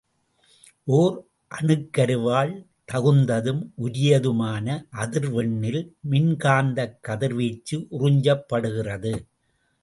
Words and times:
ஓர் 0.91 1.17
அணுக்கருவால் 1.51 2.53
தகுந்ததும் 2.91 3.61
உரியதுமான 3.81 4.67
அதிர் 5.03 5.29
வெண்ணில் 5.29 5.81
மின்காந்தக் 6.09 6.97
கதிர்வீச்சு 7.01 7.79
உறிஞ்சப்படுகிறது. 7.99 9.13